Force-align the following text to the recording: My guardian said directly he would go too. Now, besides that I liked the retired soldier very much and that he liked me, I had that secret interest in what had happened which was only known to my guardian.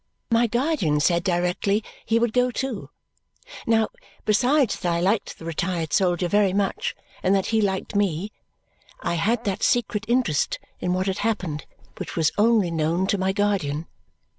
My 0.31 0.47
guardian 0.47 0.99
said 0.99 1.23
directly 1.23 1.83
he 2.07 2.17
would 2.17 2.33
go 2.33 2.49
too. 2.49 2.89
Now, 3.67 3.89
besides 4.25 4.79
that 4.79 4.91
I 4.93 4.99
liked 4.99 5.37
the 5.37 5.45
retired 5.45 5.93
soldier 5.93 6.27
very 6.27 6.53
much 6.53 6.95
and 7.21 7.35
that 7.35 7.45
he 7.53 7.61
liked 7.61 7.95
me, 7.95 8.31
I 9.01 9.13
had 9.13 9.43
that 9.43 9.61
secret 9.61 10.05
interest 10.07 10.57
in 10.79 10.93
what 10.95 11.05
had 11.05 11.19
happened 11.19 11.67
which 11.99 12.15
was 12.15 12.31
only 12.35 12.71
known 12.71 13.05
to 13.13 13.19
my 13.19 13.31
guardian. 13.31 13.85